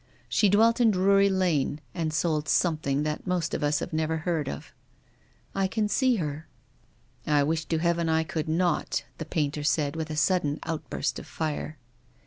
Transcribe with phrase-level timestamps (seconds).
[0.27, 4.49] She dwelt in Drury Lane and sold somelhing that most of us have never heard
[4.49, 4.73] of.""
[5.53, 6.47] I can see her,"
[7.25, 10.09] 30 TONGUES OF CONSCIENCE." I wish to heaven I could not," the painter said, with
[10.09, 11.77] a sudden outburst of fire.